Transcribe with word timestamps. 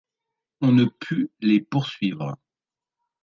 On 0.61 0.71
ne 0.71 0.85
put 0.85 1.29
les 1.41 1.61
poursuivre. 1.61 2.35